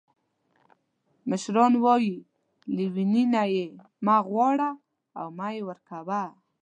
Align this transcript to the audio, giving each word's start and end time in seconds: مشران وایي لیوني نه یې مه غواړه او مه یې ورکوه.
مشران 1.29 1.73
وایي 1.83 2.15
لیوني 2.75 3.23
نه 3.33 3.43
یې 3.53 3.65
مه 4.05 4.15
غواړه 4.27 4.69
او 5.19 5.27
مه 5.37 5.47
یې 5.55 5.61
ورکوه. 5.69 6.23